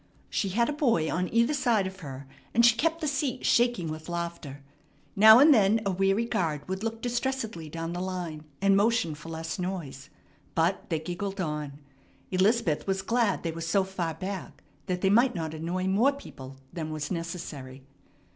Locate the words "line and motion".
8.01-9.13